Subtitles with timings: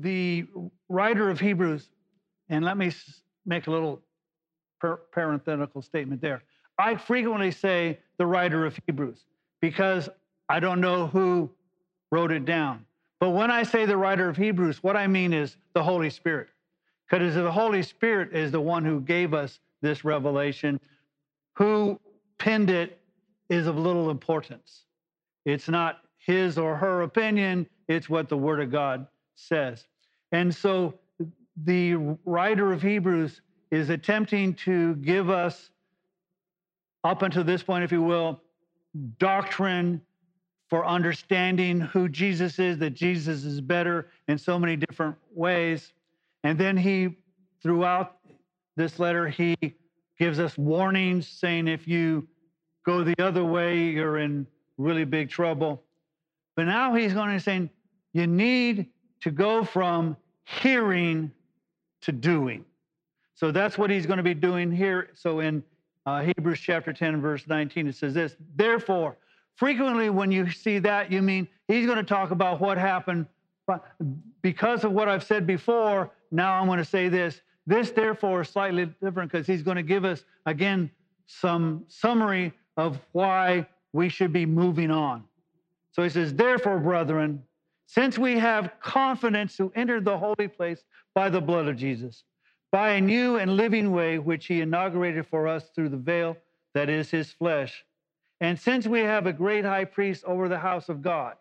[0.00, 0.46] the
[0.88, 1.88] writer of Hebrews,
[2.48, 2.92] and let me
[3.46, 4.02] make a little
[5.12, 6.42] parenthetical statement there.
[6.78, 9.24] I frequently say the writer of Hebrews
[9.60, 10.08] because
[10.48, 11.50] I don't know who
[12.12, 12.84] wrote it down.
[13.20, 16.48] But when I say the writer of Hebrews, what I mean is the Holy Spirit.
[17.10, 20.78] Because the Holy Spirit is the one who gave us this revelation.
[21.54, 21.98] Who
[22.38, 23.00] penned it
[23.48, 24.84] is of little importance.
[25.44, 29.06] It's not his or her opinion, it's what the Word of God
[29.38, 29.86] says.
[30.32, 30.94] And so
[31.64, 31.94] the
[32.24, 33.40] writer of Hebrews
[33.70, 35.70] is attempting to give us,
[37.04, 38.40] up until this point, if you will,
[39.18, 40.00] doctrine
[40.68, 45.92] for understanding who Jesus is, that Jesus is better in so many different ways.
[46.44, 47.16] And then he,
[47.62, 48.18] throughout
[48.76, 49.56] this letter, he
[50.18, 52.26] gives us warnings saying if you
[52.84, 54.46] go the other way, you're in
[54.76, 55.82] really big trouble.
[56.56, 57.70] But now he's going to say
[58.12, 58.86] you need
[59.20, 61.30] to go from hearing
[62.02, 62.64] to doing.
[63.34, 65.10] So that's what he's going to be doing here.
[65.14, 65.62] So in
[66.06, 69.16] uh, Hebrews chapter 10, verse 19, it says this Therefore,
[69.56, 73.26] frequently when you see that, you mean he's going to talk about what happened.
[73.66, 73.84] But
[74.42, 77.40] because of what I've said before, now I'm going to say this.
[77.66, 80.90] This, therefore, is slightly different because he's going to give us, again,
[81.26, 85.24] some summary of why we should be moving on.
[85.92, 87.42] So he says, Therefore, brethren,
[87.88, 92.22] since we have confidence to enter the holy place by the blood of Jesus,
[92.70, 96.36] by a new and living way which he inaugurated for us through the veil
[96.74, 97.86] that is his flesh.
[98.42, 101.36] And since we have a great high priest over the house of God.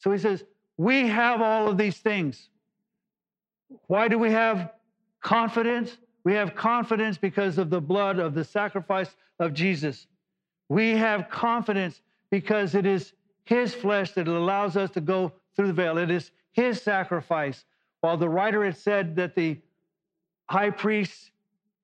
[0.00, 0.44] So he says,
[0.76, 2.50] we have all of these things.
[3.86, 4.74] Why do we have
[5.22, 5.96] confidence?
[6.24, 10.06] We have confidence because of the blood of the sacrifice of Jesus.
[10.68, 15.74] We have confidence because it is his flesh that allows us to go through the
[15.74, 15.98] veil.
[15.98, 17.66] It is his sacrifice.
[18.00, 19.58] While the writer had said that the
[20.48, 21.32] high priest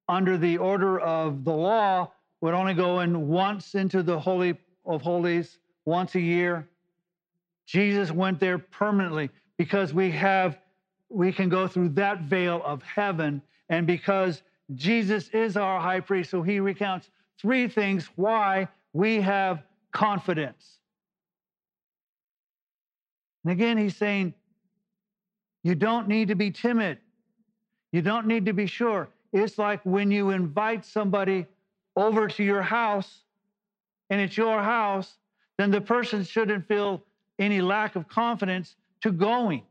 [0.08, 2.10] under the order of the law
[2.40, 4.56] would only go in once into the Holy
[4.86, 6.66] of Holies once a year.
[7.66, 9.28] Jesus went there permanently
[9.58, 10.58] because we have
[11.10, 14.40] we can go through that veil of heaven and because
[14.74, 20.78] Jesus is our high priest so he recounts three things why we have confidence.
[23.46, 24.34] And again he's saying
[25.62, 26.98] you don't need to be timid.
[27.92, 29.08] You don't need to be sure.
[29.32, 31.46] It's like when you invite somebody
[31.94, 33.20] over to your house
[34.10, 35.18] and it's your house,
[35.58, 37.04] then the person shouldn't feel
[37.38, 39.62] any lack of confidence to going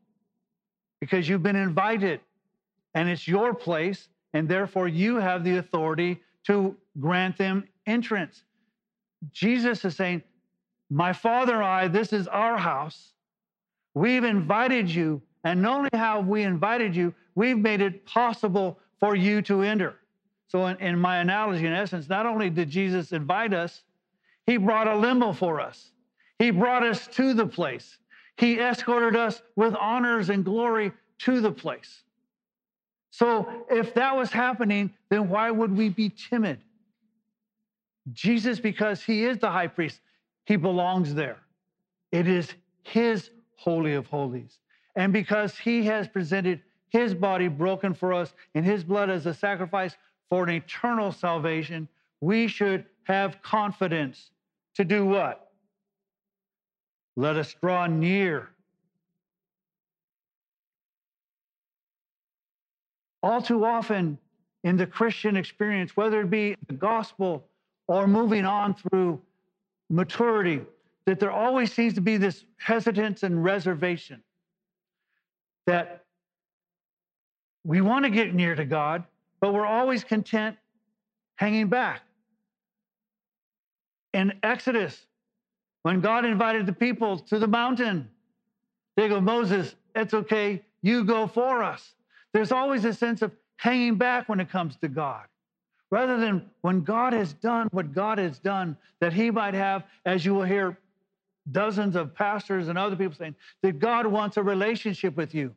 [1.02, 2.22] because you've been invited
[2.94, 8.44] and it's your place, and therefore you have the authority to grant them entrance.
[9.34, 10.24] Jesus is saying,
[10.90, 13.15] My Father and I, this is our house.
[13.96, 19.16] We've invited you, and not only have we invited you, we've made it possible for
[19.16, 19.96] you to enter.
[20.48, 23.82] So, in, in, my analogy, in essence, not only did Jesus invite us,
[24.46, 25.92] he brought a limo for us,
[26.38, 27.98] he brought us to the place,
[28.38, 32.04] he escorted us with honors and glory to the place.
[33.12, 36.60] So, if that was happening, then why would we be timid?
[38.12, 40.02] Jesus, because he is the high priest,
[40.46, 41.38] he belongs there.
[42.12, 42.54] It is
[42.84, 43.30] his
[43.66, 44.60] holy of holies.
[44.96, 49.34] And because he has presented his body broken for us and his blood as a
[49.34, 49.98] sacrifice
[50.30, 51.90] for an eternal salvation,
[52.22, 54.32] we should have confidence
[54.76, 55.52] to do what?
[57.18, 58.50] Let us draw near.
[63.24, 64.18] All too often
[64.64, 67.48] in the Christian experience, whether it be the gospel
[67.88, 69.22] or moving on through
[69.90, 70.62] maturity,
[71.06, 74.24] that there always seems to be this hesitance and reservation
[75.68, 76.06] that
[77.64, 79.04] we want to get near to God,
[79.40, 80.58] but we're always content
[81.36, 82.02] hanging back.
[84.14, 85.06] In Exodus,
[85.84, 88.10] when God invited the people to the mountain,
[88.96, 91.94] they go, Moses, it's okay, you go for us.
[92.34, 95.26] There's always a sense of hanging back when it comes to God.
[95.92, 100.26] Rather than when God has done what God has done, that He might have, as
[100.26, 100.78] you will hear
[101.52, 105.54] dozens of pastors and other people saying, that God wants a relationship with you.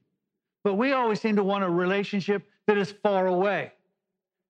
[0.65, 3.73] But we always seem to want a relationship that is far away.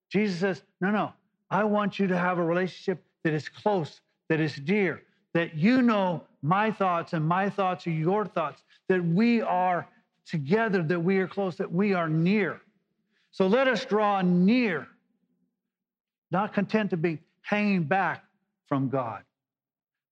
[0.09, 1.13] Jesus says, No, no,
[1.49, 5.03] I want you to have a relationship that is close, that is dear,
[5.33, 9.87] that you know my thoughts and my thoughts are your thoughts, that we are
[10.25, 12.61] together, that we are close, that we are near.
[13.31, 14.87] So let us draw near,
[16.31, 18.23] not content to be hanging back
[18.67, 19.23] from God,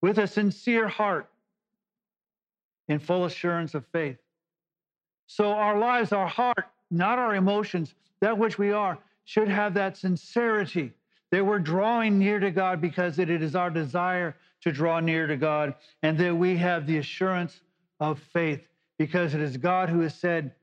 [0.02, 1.30] with a sincere heart
[2.90, 4.18] in full assurance of faith
[5.28, 9.98] So our lives, our heart, not our emotions, that which we are, should have that
[9.98, 10.94] sincerity
[11.32, 15.38] that we're drawing near to God because it is our desire to draw near to
[15.38, 17.62] God, and that we have the assurance
[18.00, 18.62] of faith
[18.98, 20.54] because it is God who has said,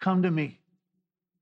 [0.00, 0.60] Come to me,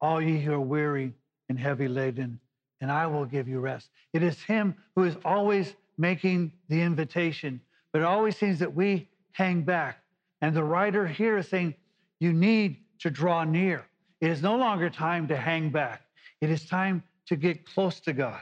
[0.00, 1.14] all ye who are weary
[1.48, 2.40] and heavy laden,
[2.80, 3.90] and I will give you rest.
[4.12, 7.60] It is Him who is always making the invitation,
[7.92, 9.98] but it always seems that we hang back.
[10.40, 11.74] And the writer here is saying,
[12.20, 13.84] You need to draw near.
[14.20, 16.02] It is no longer time to hang back,
[16.40, 18.40] it is time to get close to God,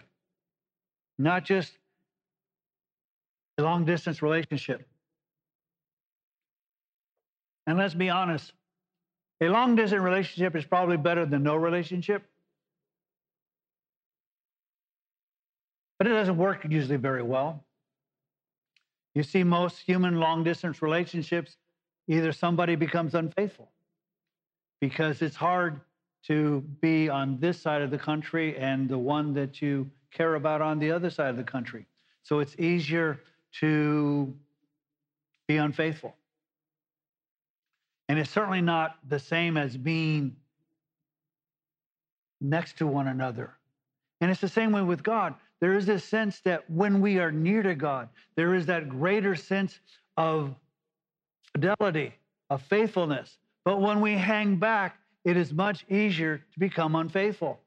[1.19, 1.73] not just
[3.59, 4.87] a long distance relationship.
[7.67, 8.53] And let's be honest,
[9.41, 12.23] a long distance relationship is probably better than no relationship.
[15.99, 17.65] But it doesn't work usually very well.
[19.15, 21.57] You see, most human long distance relationships,
[22.07, 23.71] either somebody becomes unfaithful
[24.81, 25.81] because it's hard
[26.25, 30.61] to be on this side of the country and the one that you care about
[30.61, 31.87] on the other side of the country.
[32.25, 33.21] So it's easier
[33.61, 34.35] to
[35.47, 36.15] be unfaithful.
[38.09, 40.37] And it's certainly not the same as being
[42.41, 43.55] next to one another.
[44.21, 45.35] And it's the same way with God.
[45.61, 49.35] There is this sense that when we are near to God, there is that greater
[49.35, 49.81] sense
[50.17, 50.55] of
[51.53, 52.15] fidelity,
[52.51, 53.39] of faithfulness.
[53.65, 57.61] But when we hang back, it is much easier to become unfaithful.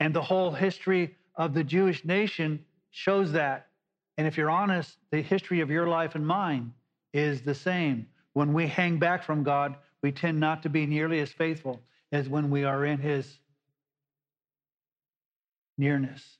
[0.00, 3.68] And the whole history of the Jewish nation shows that.
[4.16, 6.72] And if you're honest, the history of your life and mine
[7.12, 8.06] is the same.
[8.32, 11.80] When we hang back from God, we tend not to be nearly as faithful
[12.12, 13.38] as when we are in His
[15.78, 16.39] nearness.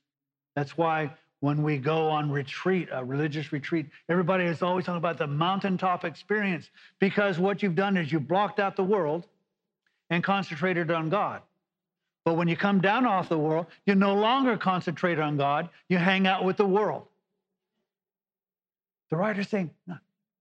[0.55, 5.17] That's why when we go on retreat, a religious retreat, everybody is always talking about
[5.17, 6.69] the mountaintop experience
[6.99, 9.25] because what you've done is you've blocked out the world
[10.09, 11.41] and concentrated on God.
[12.23, 15.97] But when you come down off the world, you no longer concentrate on God, you
[15.97, 17.07] hang out with the world.
[19.09, 19.71] The writer's saying,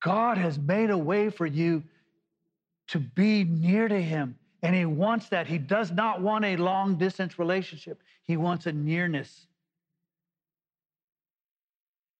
[0.02, 1.82] God has made a way for you
[2.88, 4.36] to be near to Him.
[4.62, 5.46] And He wants that.
[5.46, 9.46] He does not want a long distance relationship, He wants a nearness.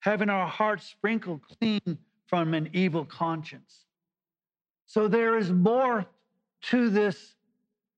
[0.00, 3.84] Having our hearts sprinkled clean from an evil conscience.
[4.86, 6.06] So there is more
[6.62, 7.34] to this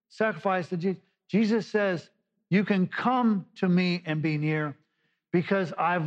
[0.08, 2.10] sacrifice that Jesus, Jesus says,
[2.50, 4.76] You can come to me and be near
[5.32, 6.04] because I've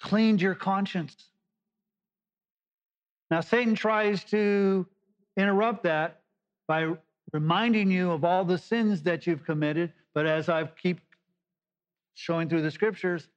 [0.00, 1.16] cleaned your conscience.
[3.30, 4.86] Now, Satan tries to
[5.36, 6.20] interrupt that
[6.66, 6.94] by
[7.32, 9.92] reminding you of all the sins that you've committed.
[10.14, 11.00] But as I keep
[12.14, 13.28] showing through the scriptures,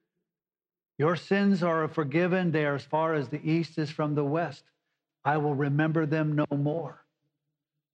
[0.98, 2.50] your sins are forgiven.
[2.50, 4.62] They are as far as the east is from the west.
[5.24, 7.04] I will remember them no more.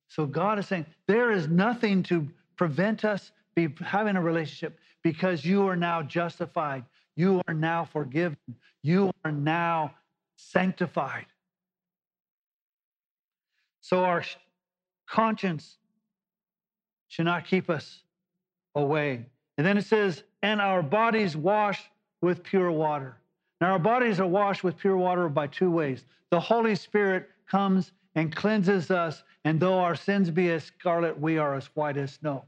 [0.08, 5.44] So God is saying there is nothing to prevent us be having a relationship because
[5.44, 6.84] you are now justified.
[7.16, 8.36] You are now forgiven.
[8.82, 9.94] You are now
[10.36, 11.26] sanctified.
[13.80, 14.22] So our
[15.08, 15.78] conscience
[17.08, 18.02] should not keep us
[18.74, 19.26] away.
[19.58, 21.84] And then it says, and our bodies washed
[22.22, 23.16] with pure water.
[23.60, 26.04] Now, our bodies are washed with pure water by two ways.
[26.30, 31.38] The Holy Spirit comes and cleanses us, and though our sins be as scarlet, we
[31.38, 32.44] are as white as snow.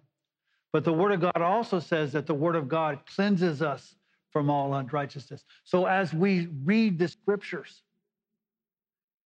[0.73, 3.95] But the Word of God also says that the Word of God cleanses us
[4.31, 5.45] from all unrighteousness.
[5.65, 7.83] So as we read the scriptures,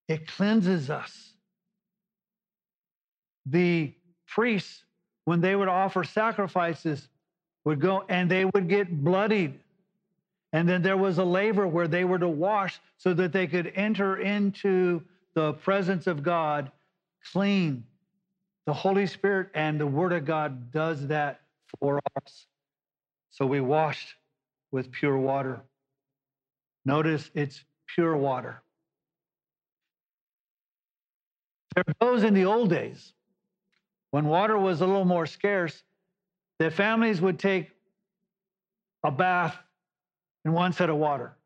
[0.09, 1.33] it cleanses us
[3.47, 3.93] the
[4.27, 4.83] priests,
[5.25, 7.09] when they would offer sacrifices,
[7.65, 9.59] would go and they would get bloodied.
[10.57, 13.71] And then there was a laver where they were to wash so that they could
[13.75, 15.03] enter into
[15.35, 16.73] the presence of God
[17.31, 17.85] clean.
[18.65, 21.43] The Holy Spirit and the Word of God does that
[21.79, 22.47] for us.
[23.33, 24.15] So we washed
[24.73, 25.61] with pure water.
[26.87, 27.63] Notice it's
[27.95, 28.63] pure water.
[31.75, 33.13] There are those in the old days
[34.11, 35.83] when water was a little more scarce,
[36.61, 37.69] that families would take
[39.05, 39.55] a bath
[40.47, 41.37] in one set of water.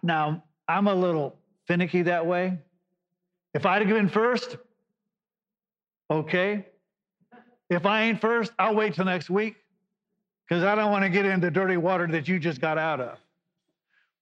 [0.00, 2.56] Now, I'm a little finicky that way.
[3.52, 4.56] If I'd have been first,
[6.08, 6.66] okay.
[7.68, 9.56] If I ain't first, I'll wait till next week
[10.48, 13.18] because I don't want to get into dirty water that you just got out of.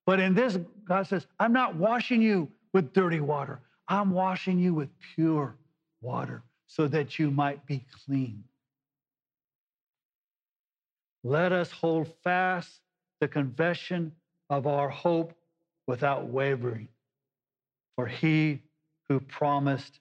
[0.07, 0.57] But in this,
[0.87, 5.55] God says, I'm not washing you with dirty water, I'm washing you with pure
[6.01, 8.43] water so that you might be clean.
[11.23, 12.81] Let us hold fast
[13.25, 14.11] the confession
[14.51, 15.33] of our hope
[15.87, 16.87] without wavering,
[17.95, 18.61] for he
[19.09, 19.99] who promised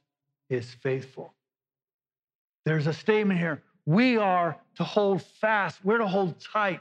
[0.50, 1.32] is faithful.
[2.66, 3.62] there's a statement here.
[3.86, 6.80] We are to hold fast, we're to hold tight.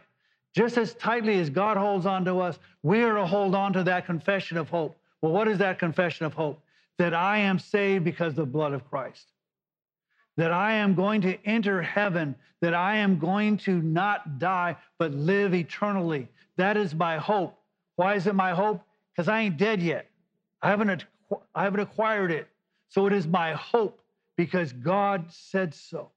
[0.54, 3.84] Just as tightly as God holds on to us, we are to hold on to
[3.86, 4.98] that confession of hope.
[5.22, 6.62] Well, what is that confession of hope?
[6.98, 9.32] That I am saved because of the blood of Christ.
[10.38, 15.14] That I am going to enter heaven, that I am going to not die, but
[15.14, 16.28] live eternally.
[16.58, 17.58] That is my hope.
[17.96, 18.82] Why is it my hope?
[19.16, 20.10] Because I ain't dead yet.
[20.62, 21.06] I haven't,
[21.54, 22.48] I haven't acquired it.
[22.90, 24.02] So it is my hope
[24.38, 26.12] because God said so.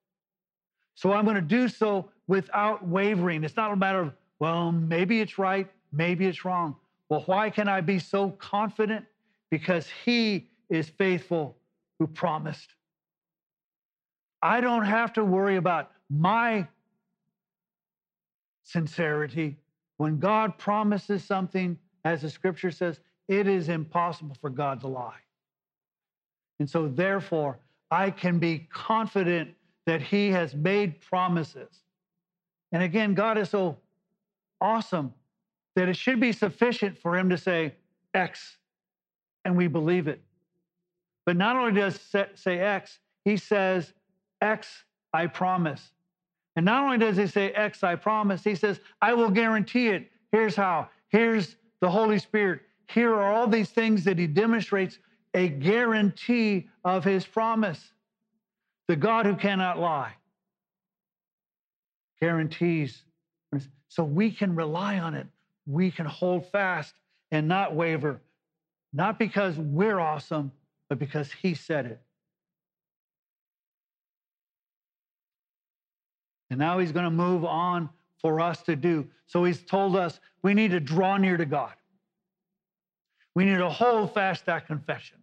[0.95, 3.45] So I'm going to do so without wavering.
[3.45, 6.77] It's not a matter of, well, maybe it's right, maybe it's wrong.
[7.09, 9.05] Well, why can I be so confident?
[9.51, 11.57] Because He is faithful
[11.99, 12.76] who promised.
[14.47, 16.69] I don't have to worry about my
[18.63, 19.57] sincerity.
[19.97, 25.19] When God promises something, as the scripture says, it is impossible for God to lie.
[26.61, 27.59] And so, therefore,
[27.91, 29.53] I can be confident
[29.85, 31.83] that He has made promises.
[32.71, 33.77] And again, God is so
[34.61, 35.13] awesome
[35.75, 37.75] that it should be sufficient for Him to say
[38.15, 38.59] X,
[39.45, 40.23] and we believe it.
[41.25, 41.99] But not only does
[42.37, 43.93] say X, He says,
[44.41, 45.93] X, I promise.
[46.57, 50.11] And not only does He say X, I promise, He says, I will guarantee it.
[50.33, 50.89] Here's how.
[51.09, 52.63] Here's the Holy Spirit.
[52.89, 54.99] Here are all these things that He demonstrates
[55.37, 57.93] a guarantee of his promise.
[58.89, 60.15] The God who cannot lie
[62.21, 63.03] guarantees.
[63.89, 65.27] So we can rely on it.
[65.67, 66.95] We can hold fast
[67.31, 68.21] and not waver,
[68.93, 70.53] not because we're awesome,
[70.89, 72.01] but because he said it.
[76.51, 77.89] And now he's going to move on
[78.21, 79.07] for us to do.
[79.27, 81.73] So he's told us we need to draw near to God.
[83.35, 85.19] We need to hold fast that confession.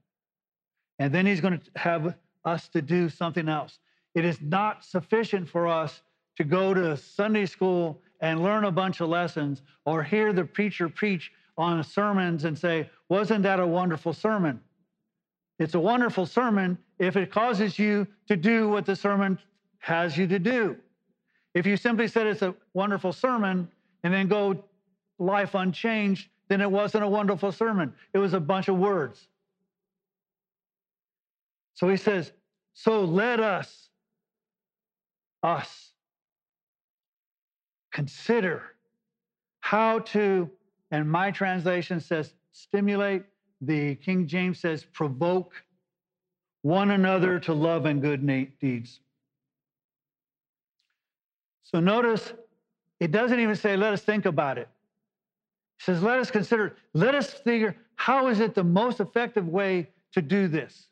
[1.00, 2.16] And then he's going to have
[2.46, 3.80] us to do something else.
[4.14, 6.02] It is not sufficient for us
[6.38, 10.88] to go to Sunday school and learn a bunch of lessons or hear the preacher
[10.88, 14.60] preach on sermons and say, Wasn't that a wonderful sermon?
[15.60, 19.40] It's a wonderful sermon if it causes you to do what the sermon
[19.80, 20.78] has you to do.
[21.54, 23.70] If you simply said it's a wonderful sermon
[24.04, 24.64] and then go
[25.20, 27.94] life unchanged, then it wasn't a wonderful sermon.
[28.14, 29.28] It was a bunch of words.
[31.76, 32.32] So he says,
[32.74, 33.90] So let us,
[35.42, 35.92] us,
[37.92, 38.64] consider
[39.60, 40.50] how to,
[40.92, 43.24] and my translation says stimulate,
[43.62, 45.54] the King James says provoke
[46.64, 48.26] one another to love and good
[48.60, 49.00] deeds.
[51.74, 52.34] So notice
[53.00, 54.70] it doesn't even say, let us think about it.
[55.80, 59.90] It says, let us consider, let us figure how is it the most effective way
[60.14, 60.88] to do this?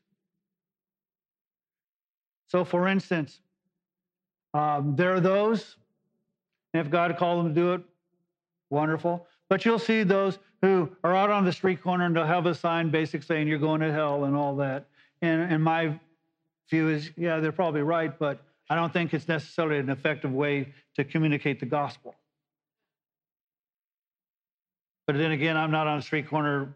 [2.47, 3.39] So, for instance,
[4.53, 5.77] um, there are those,
[6.73, 7.81] if God called them to do it,
[8.69, 9.27] wonderful.
[9.49, 12.55] But you'll see those who are out on the street corner and they'll have a
[12.55, 14.87] sign basically saying you're going to hell and all that.
[15.21, 15.99] And, and my
[16.69, 20.73] view is, yeah, they're probably right, but I don't think it's necessarily an effective way
[20.95, 22.15] to communicate the gospel.
[25.05, 26.73] But then again, I'm not on a street corner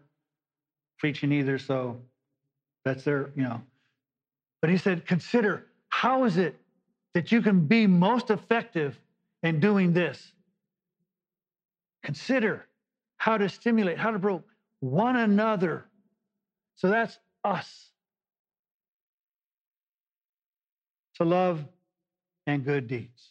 [0.98, 1.96] preaching either, so
[2.84, 3.62] that's their, you know.
[4.60, 6.60] But he said, consider how is it
[7.14, 9.00] that you can be most effective
[9.42, 10.32] in doing this?
[12.02, 12.66] Consider
[13.16, 14.44] how to stimulate, how to provoke
[14.80, 15.86] one another.
[16.74, 17.88] So that's us
[21.14, 21.64] to love
[22.46, 23.30] and good deeds.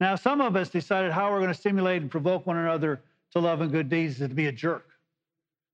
[0.00, 3.00] Now, some of us decided how we're going to stimulate and provoke one another
[3.32, 4.88] to love and good deeds is to be a jerk.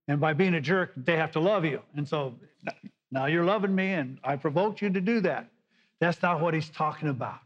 [0.06, 1.82] And by being a jerk, they have to love you.
[1.96, 2.34] And so
[3.10, 5.48] now you're loving me, and I provoked you to do that.
[6.00, 7.40] That's not what he's talking about.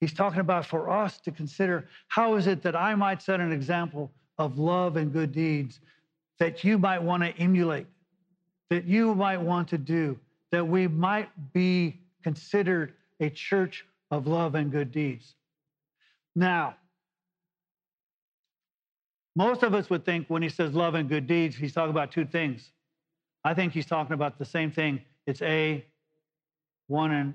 [0.00, 3.52] He's talking about for us to consider how is it that I might set an
[3.52, 5.80] example of love and good deeds
[6.38, 7.86] that you might want to emulate,
[8.70, 10.18] that you might want to do,
[10.52, 15.34] that we might be considered a church of love and good deeds.
[16.34, 16.76] Now,
[19.36, 22.12] most of us would think when he says love and good deeds, he's talking about
[22.12, 22.70] two things
[23.44, 25.00] I think he's talking about the same thing.
[25.26, 25.82] It's A1
[26.90, 27.34] and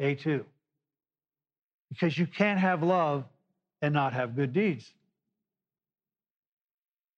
[0.00, 0.44] A2.
[1.88, 3.24] Because you can't have love
[3.80, 4.92] and not have good deeds.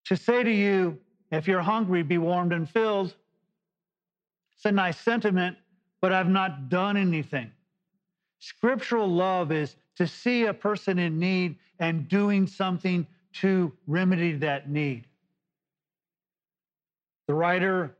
[0.07, 0.99] To say to you,
[1.31, 3.15] if you're hungry, be warmed and filled,
[4.57, 5.57] it's a nice sentiment,
[6.01, 7.51] but I've not done anything.
[8.41, 14.69] Scriptural love is to see a person in need and doing something to remedy that
[14.69, 15.05] need.
[17.29, 17.95] The writer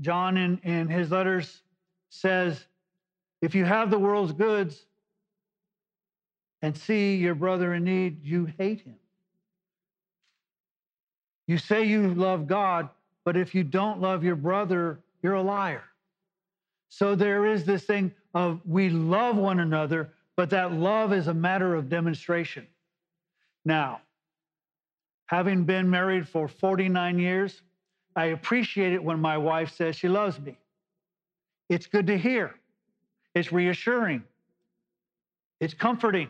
[0.00, 1.62] John in, in his letters
[2.10, 2.64] says
[3.40, 4.86] if you have the world's goods
[6.62, 8.96] and see your brother in need, you hate him.
[11.48, 12.88] You say you love God,
[13.24, 15.82] but if you don't love your brother, you're a liar.
[16.94, 21.32] So there is this thing of we love one another, but that love is a
[21.32, 22.66] matter of demonstration.
[23.64, 24.02] Now,
[25.24, 27.62] having been married for 49 years,
[28.14, 30.58] I appreciate it when my wife says she loves me.
[31.70, 32.54] It's good to hear,
[33.34, 34.22] it's reassuring,
[35.60, 36.28] it's comforting.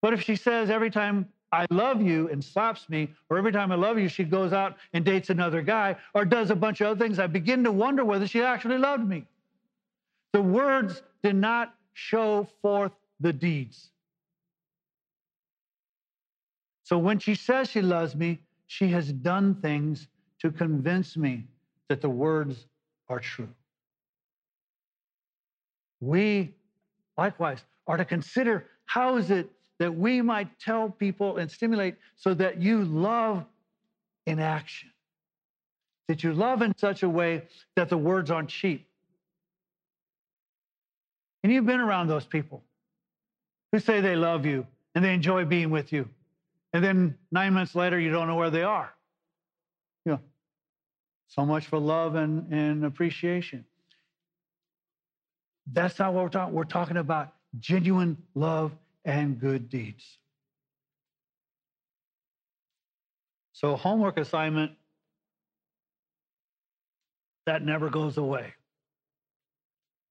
[0.00, 1.26] But if she says every time
[1.56, 4.76] I love you and slaps me, or every time I love you, she goes out
[4.92, 8.04] and dates another guy or does a bunch of other things, I begin to wonder
[8.04, 9.24] whether she actually loved me.
[10.34, 13.88] The words did not show forth the deeds.
[16.82, 20.08] So when she says she loves me, she has done things
[20.40, 21.44] to convince me
[21.88, 22.66] that the words
[23.08, 23.48] are true.
[26.00, 26.54] We,
[27.16, 32.34] likewise, are to consider how is it that we might tell people and stimulate so
[32.34, 33.44] that you love
[34.26, 34.90] in action,
[36.08, 37.42] that you love in such a way
[37.76, 38.88] that the words aren't cheap.
[41.42, 42.62] And you've been around those people
[43.70, 46.08] who say they love you and they enjoy being with you.
[46.72, 48.92] And then nine months later, you don't know where they are.
[50.04, 50.20] You know,
[51.28, 53.64] so much for love and, and appreciation.
[55.72, 56.54] That's not what we're talking.
[56.54, 58.72] We're talking about genuine love
[59.06, 60.18] and good deeds.
[63.52, 64.72] So, homework assignment
[67.46, 68.52] that never goes away.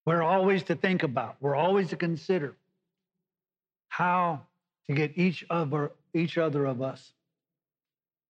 [0.05, 2.55] We're always to think about, we're always to consider
[3.89, 4.41] how
[4.87, 7.11] to get each other, each other of us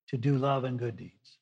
[0.09, 1.37] to do love and good deeds.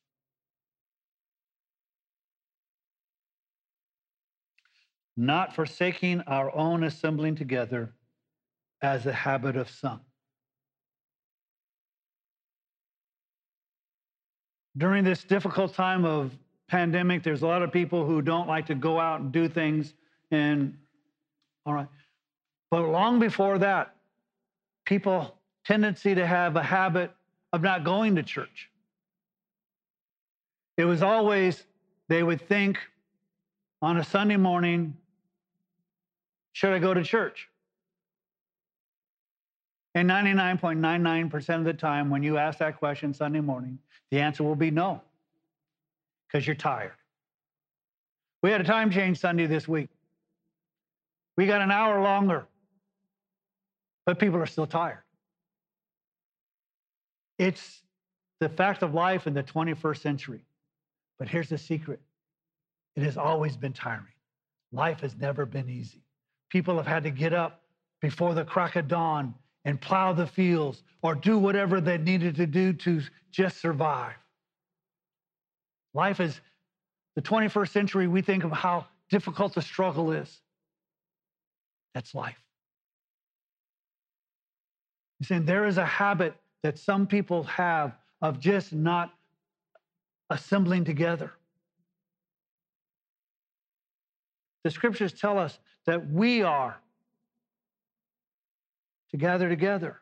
[5.16, 7.92] Not forsaking our own assembling together
[8.84, 10.00] as a habit of some.
[14.76, 16.32] During this difficult time of
[16.68, 19.94] pandemic, there's a lot of people who don't like to go out and do things.
[20.30, 20.76] And
[21.64, 21.88] all right.
[22.70, 23.94] But long before that,
[24.84, 27.10] people tendency to have a habit
[27.54, 28.68] of not going to church.
[30.76, 31.64] It was always,
[32.08, 32.78] they would think
[33.80, 34.94] on a Sunday morning,
[36.52, 37.48] should I go to church?
[39.94, 43.78] And 99.99% of the time, when you ask that question Sunday morning,
[44.10, 45.00] the answer will be no,
[46.26, 46.92] because you're tired.
[48.42, 49.88] We had a time change Sunday this week.
[51.36, 52.46] We got an hour longer,
[54.04, 55.02] but people are still tired.
[57.38, 57.82] It's
[58.40, 60.44] the fact of life in the 21st century.
[61.18, 62.00] But here's the secret
[62.96, 64.06] it has always been tiring.
[64.72, 66.02] Life has never been easy.
[66.50, 67.62] People have had to get up
[68.00, 72.46] before the crack of dawn and plow the fields or do whatever they needed to
[72.46, 73.00] do to
[73.30, 74.14] just survive.
[75.94, 76.40] Life is
[77.16, 80.40] the 21st century, we think of how difficult the struggle is.
[81.94, 82.40] That's life.
[85.18, 89.12] He's saying there is a habit that some people have of just not
[90.30, 91.32] assembling together.
[94.64, 96.80] The scriptures tell us that we are
[99.14, 100.00] to gather together.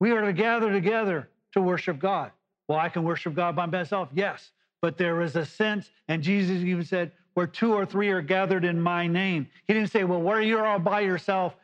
[0.00, 2.30] We are to gather together to worship God.
[2.68, 4.50] Well, I can worship God by myself, yes,
[4.82, 8.66] but there is a sense, and Jesus even said, where two or three are gathered
[8.66, 9.48] in my name.
[9.66, 11.54] He didn't say, well, where you're all by yourself.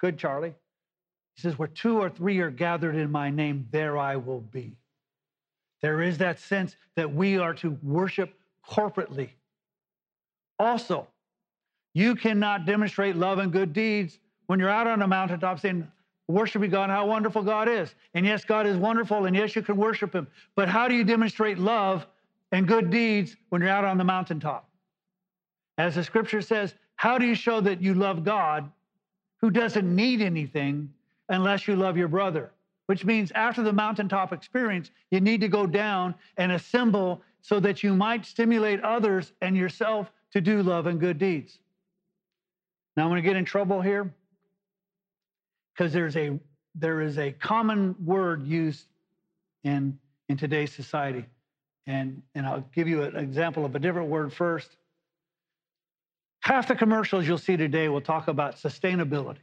[0.00, 0.54] Good, Charlie.
[1.34, 4.72] He says, where two or three are gathered in my name, there I will be.
[5.82, 8.32] There is that sense that we are to worship
[8.66, 9.28] corporately.
[10.58, 11.08] Also,
[11.96, 15.90] you cannot demonstrate love and good deeds when you're out on a mountaintop saying,
[16.28, 17.94] worshiping God, how wonderful God is.
[18.12, 20.26] And yes, God is wonderful, and yes, you can worship Him.
[20.56, 22.06] But how do you demonstrate love
[22.52, 24.68] and good deeds when you're out on the mountaintop?
[25.78, 28.70] As the scripture says, how do you show that you love God
[29.40, 30.92] who doesn't need anything
[31.30, 32.50] unless you love your brother?
[32.88, 37.82] Which means after the mountaintop experience, you need to go down and assemble so that
[37.82, 41.58] you might stimulate others and yourself to do love and good deeds.
[42.96, 44.12] Now I'm going to get in trouble here
[45.74, 46.38] because there's a
[46.74, 48.84] there is a common word used
[49.64, 51.24] in in today's society.
[51.86, 54.76] And, and I'll give you an example of a different word first.
[56.40, 59.38] Half the commercials you'll see today will talk about sustainability.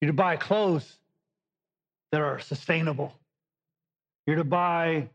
[0.00, 0.98] You're to buy clothes
[2.12, 3.12] that are sustainable.
[4.26, 5.08] You're to buy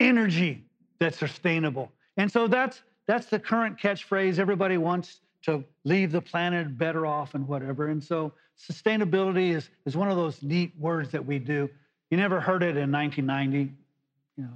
[0.00, 0.64] energy
[0.98, 1.92] that's sustainable.
[2.16, 4.38] And so that's that's the current catchphrase.
[4.38, 7.88] Everybody wants to leave the planet better off and whatever.
[7.88, 11.68] And so sustainability is, is one of those neat words that we do.
[12.10, 13.74] You never heard it in 1990.
[14.36, 14.50] You know,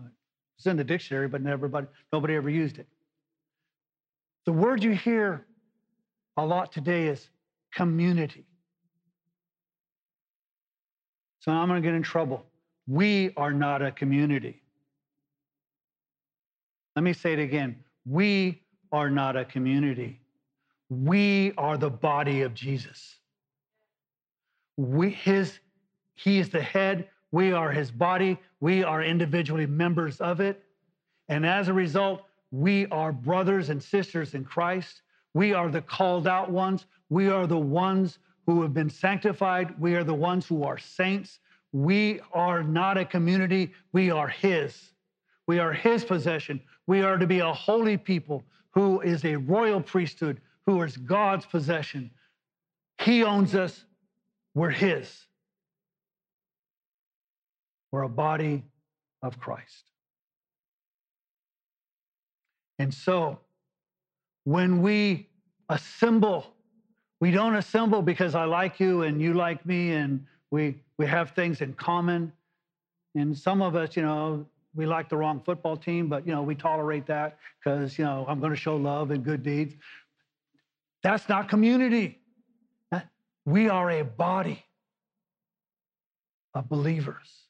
[0.56, 2.86] it's in the dictionary, but everybody, nobody ever used it.
[4.44, 5.44] The word you hear
[6.36, 7.28] a lot today is
[7.74, 8.44] community.
[11.40, 12.44] So I'm going to get in trouble.
[12.86, 14.62] We are not a community.
[16.94, 17.76] Let me say it again.
[18.06, 20.20] We are not a community.
[20.88, 23.16] We are the body of Jesus.
[24.76, 25.58] We, his,
[26.14, 27.08] he is the head.
[27.32, 28.38] We are his body.
[28.60, 30.62] We are individually members of it.
[31.28, 35.02] And as a result, we are brothers and sisters in Christ.
[35.34, 36.86] We are the called out ones.
[37.10, 39.78] We are the ones who have been sanctified.
[39.80, 41.40] We are the ones who are saints.
[41.72, 43.72] We are not a community.
[43.92, 44.92] We are his.
[45.46, 46.60] We are his possession.
[46.86, 51.46] We are to be a holy people who is a royal priesthood, who is God's
[51.46, 52.10] possession.
[53.00, 53.84] He owns us,
[54.54, 55.26] we're His.
[57.92, 58.64] We're a body
[59.22, 59.84] of Christ.
[62.78, 63.38] And so,
[64.44, 65.28] when we
[65.68, 66.54] assemble,
[67.20, 71.30] we don't assemble because I like you and you like me and we, we have
[71.30, 72.32] things in common.
[73.14, 76.42] And some of us, you know, we like the wrong football team, but you know,
[76.42, 79.74] we tolerate that because you know, I'm going to show love and good deeds.
[81.02, 82.20] That's not community.
[83.44, 84.64] We are a body
[86.54, 87.44] of believers.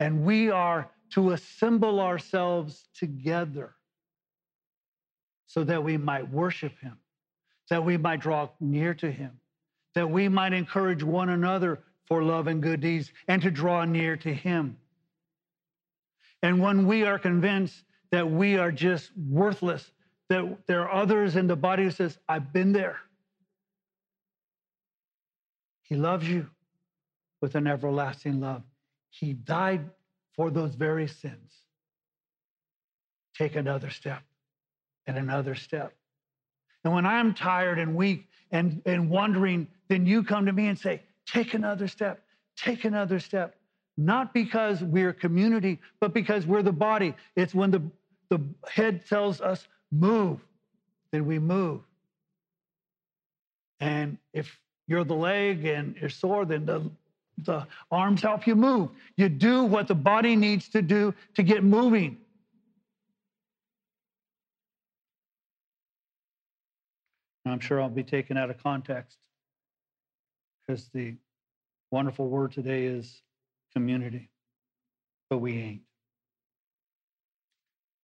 [0.00, 3.74] And we are to assemble ourselves together
[5.46, 6.98] so that we might worship him,
[7.70, 9.38] that we might draw near to him,
[9.94, 14.16] that we might encourage one another for love and good deeds and to draw near
[14.16, 14.76] to him.
[16.42, 19.90] And when we are convinced that we are just worthless,
[20.28, 22.98] that there are others in the body who says, I've been there.
[25.82, 26.48] He loves you
[27.40, 28.62] with an everlasting love.
[29.10, 29.88] He died
[30.34, 31.52] for those very sins.
[33.36, 34.22] Take another step
[35.06, 35.94] and another step.
[36.84, 40.78] And when I'm tired and weak and, and wondering, then you come to me and
[40.78, 42.22] say, Take another step,
[42.56, 43.55] take another step
[43.96, 47.14] not because we're community, but because we're the body.
[47.34, 47.82] It's when the,
[48.28, 50.40] the head tells us move,
[51.12, 51.80] then we move.
[53.80, 56.90] And if you're the leg and you're sore, then the,
[57.38, 58.90] the arms help you move.
[59.16, 62.18] You do what the body needs to do to get moving.
[67.44, 69.18] I'm sure I'll be taken out of context
[70.66, 71.14] because the
[71.92, 73.22] wonderful word today is
[73.76, 74.30] community,
[75.28, 75.82] but we ain't.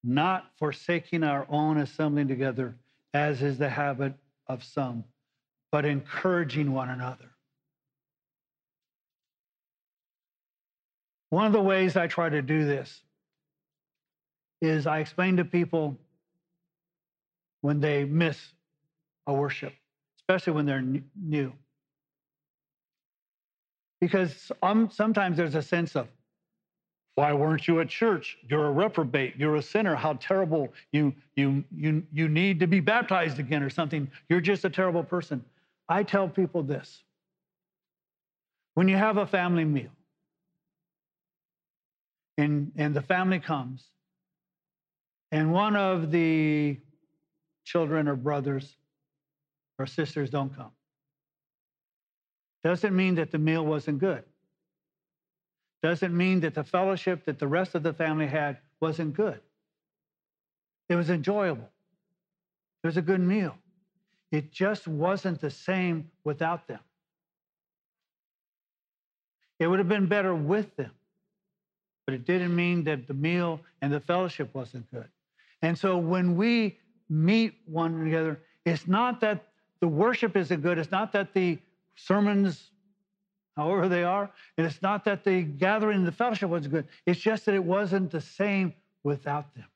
[0.05, 2.77] Not forsaking our own assembling together,
[3.15, 4.13] as is the habit
[4.47, 5.05] of some,
[5.71, 7.31] but encouraging one another.
[11.31, 13.01] One of the ways I try to do this
[14.61, 15.97] is I explain to people
[17.63, 18.39] when they miss
[19.27, 19.73] a worship,
[20.21, 20.85] especially when they're
[21.19, 21.55] new.
[24.03, 24.51] Because
[24.91, 26.09] sometimes there's a sense of,
[27.15, 28.37] why weren't you at church?
[28.51, 29.37] You're a reprobate.
[29.37, 29.95] You're a sinner.
[29.95, 30.73] How terrible.
[30.91, 34.11] You, you, you, you need to be baptized again or something.
[34.29, 35.45] You're just a terrible person.
[35.88, 37.05] I tell people this
[38.75, 39.91] when you have a family meal
[42.38, 43.85] and, and the family comes,
[45.31, 46.77] and one of the
[47.65, 48.75] children or brothers
[49.79, 50.73] or sisters don't come,
[52.64, 54.25] doesn't mean that the meal wasn't good.
[55.83, 59.40] Doesn't mean that the fellowship that the rest of the family had wasn't good.
[60.88, 61.68] It was enjoyable.
[62.83, 63.57] It was a good meal.
[64.31, 66.81] It just wasn't the same without them.
[69.59, 70.90] It would have been better with them,
[72.07, 75.09] but it didn't mean that the meal and the fellowship wasn't good.
[75.62, 79.44] And so when we meet one another, it's not that
[79.81, 81.59] the worship isn't good, it's not that the
[81.97, 82.71] sermons,
[83.57, 84.31] however they are.
[84.57, 87.65] And it's not that the gathering and the fellowship wasn't good, it's just that it
[87.65, 88.75] wasn't the same
[89.05, 89.67] without them.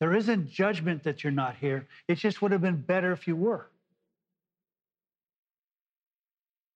[0.00, 1.86] There isn't judgment that you're not here.
[2.08, 3.70] It just would have been better if you were.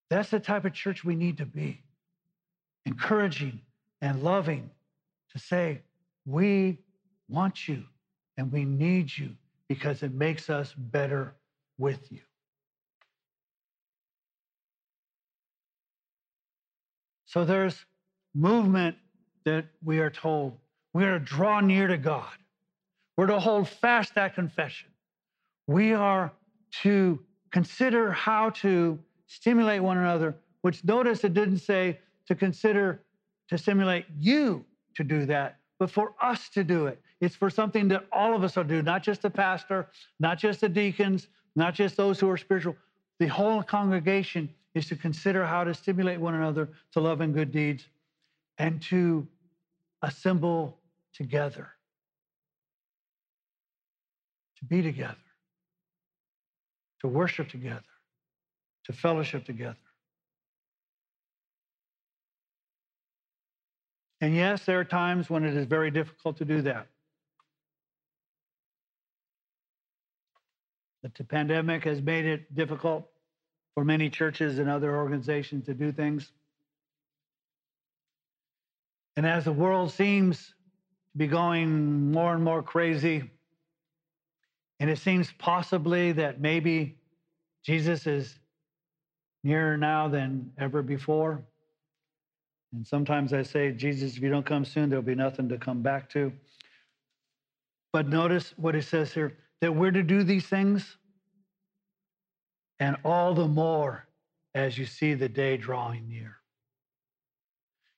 [0.09, 1.83] That's the type of church we need to be
[2.87, 3.61] encouraging
[4.01, 4.71] and loving
[5.33, 5.83] to say,
[6.25, 6.79] We
[7.29, 7.85] want you
[8.39, 9.37] and we need you
[9.69, 11.35] because it makes us better
[11.77, 12.21] with you.
[17.29, 17.85] So there's
[18.35, 18.97] movement
[19.45, 20.55] that we are told.
[20.95, 22.33] we're to draw near to God.
[23.17, 24.89] We're to hold fast that confession.
[25.67, 26.33] We are
[26.83, 27.21] to
[27.53, 33.03] consider how to stimulate one another, which notice it didn't say to consider
[33.49, 34.65] to stimulate you
[34.95, 36.99] to do that, but for us to do it.
[37.21, 39.89] It's for something that all of us will do, not just the pastor,
[40.19, 42.75] not just the deacons, not just those who are spiritual.
[43.19, 47.53] The whole congregation is to consider how to stimulate one another to love and good
[47.53, 47.87] deeds
[48.57, 49.27] and to
[50.03, 50.79] assemble
[51.13, 51.69] together,
[54.59, 55.17] to be together,
[57.01, 57.83] to worship together,
[58.85, 59.77] to fellowship together.
[64.21, 66.87] And yes, there are times when it is very difficult to do that.
[71.03, 73.09] The pandemic has made it difficult
[73.75, 76.31] for many churches and other organizations to do things.
[79.17, 80.39] And as the world seems
[81.13, 83.31] to be going more and more crazy,
[84.81, 86.99] and it seems possibly that maybe
[87.65, 88.39] Jesus is
[89.43, 91.43] nearer now than ever before.
[92.73, 95.83] And sometimes I say, Jesus, if you don't come soon, there'll be nothing to come
[95.83, 96.33] back to.
[97.93, 100.98] But notice what it says here that we're to do these things,
[102.81, 104.07] and all the more
[104.55, 106.37] as you see the day drawing near.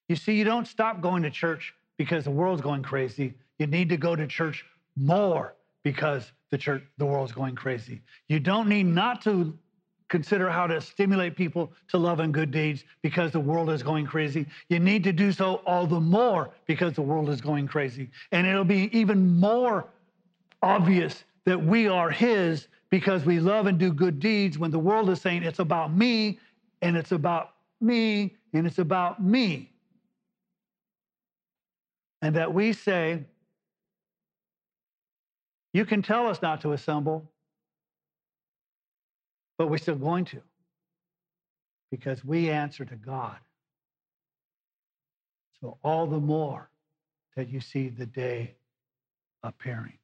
[0.09, 3.35] You see, you don't stop going to church because the world's going crazy.
[3.59, 4.64] You need to go to church
[4.97, 8.01] more because the church, the world's going crazy.
[8.29, 9.57] You don't need not to
[10.09, 14.07] consider how to stimulate people to love and good deeds because the world is going
[14.07, 14.47] crazy.
[14.69, 18.11] You need to do so all the more because the world is going crazy.
[18.33, 19.87] And it'll be even more
[20.62, 25.09] obvious that we are His because we love and do good deeds when the world
[25.11, 26.38] is saying it's about me
[26.83, 29.70] and it's about me and it's about me.
[32.22, 33.24] And that we say,
[35.72, 37.31] you can tell us not to assemble,
[39.57, 40.42] but we're still going to
[41.90, 43.37] because we answer to God.
[45.61, 46.70] So, all the more
[47.37, 48.55] that you see the day
[49.42, 49.99] appearing.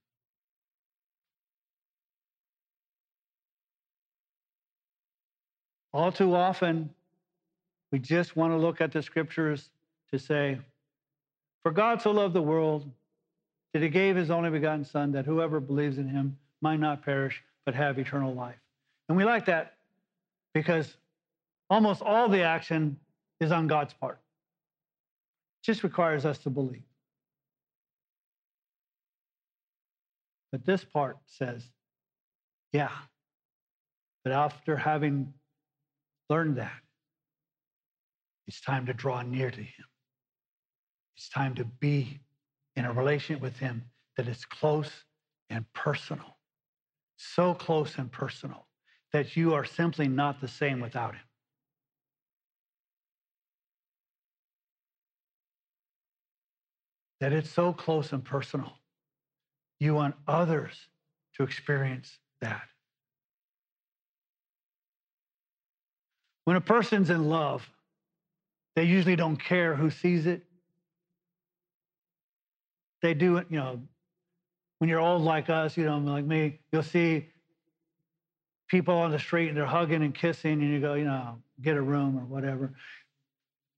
[5.96, 6.90] All too often,
[7.90, 9.70] we just want to look at the scriptures
[10.12, 10.58] to say,
[11.62, 12.90] For God so loved the world
[13.72, 17.42] that he gave his only begotten Son, that whoever believes in him might not perish,
[17.64, 18.58] but have eternal life.
[19.08, 19.76] And we like that
[20.52, 20.98] because
[21.70, 22.98] almost all the action
[23.40, 24.18] is on God's part.
[25.62, 26.82] It just requires us to believe.
[30.52, 31.64] But this part says,
[32.74, 32.90] yeah,
[34.24, 35.32] but after having
[36.28, 36.80] Learn that.
[38.46, 39.84] It's time to draw near to Him.
[41.16, 42.20] It's time to be
[42.74, 43.84] in a relationship with Him
[44.16, 44.90] that is close
[45.50, 46.36] and personal.
[47.16, 48.66] So close and personal
[49.12, 51.22] that you are simply not the same without Him.
[57.20, 58.72] That it's so close and personal.
[59.80, 60.74] You want others
[61.36, 62.62] to experience that.
[66.46, 67.68] When a person's in love,
[68.76, 70.44] they usually don't care who sees it.
[73.02, 73.80] They do it, you know,
[74.78, 77.26] when you're old like us, you know, like me, you'll see
[78.68, 81.76] people on the street and they're hugging and kissing, and you go, you know, get
[81.76, 82.72] a room or whatever.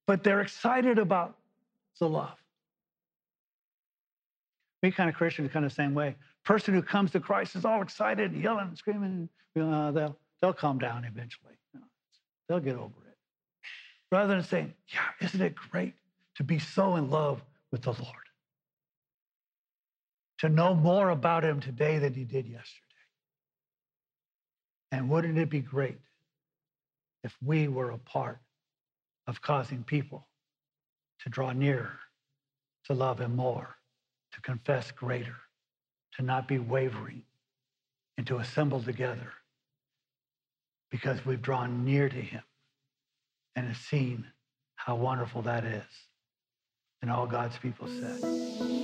[0.07, 1.39] But they're excited about
[1.99, 2.37] the love.
[4.83, 6.17] We kind of Christians kind of the same way.
[6.45, 9.31] Person who comes to Christ is all excited, yelling, screaming.
[9.59, 11.55] Uh, they'll they'll calm down eventually.
[12.49, 13.17] They'll get over it.
[14.11, 15.95] Rather than saying, yeah, isn't it great
[16.37, 18.15] to be so in love with the Lord?
[20.39, 22.85] To know more about him today than he did yesterday.
[24.93, 25.99] And wouldn't it be great
[27.23, 28.39] if we were a part
[29.27, 30.27] of causing people
[31.21, 31.99] to draw nearer,
[32.85, 33.77] to love him more,
[34.33, 35.37] to confess greater,
[36.17, 37.25] to not be wavering,
[38.17, 39.33] and to assemble together
[40.91, 42.43] because we've drawn near to him
[43.57, 44.27] and have seen
[44.77, 45.83] how wonderful that is.
[47.03, 48.78] And all God's people said.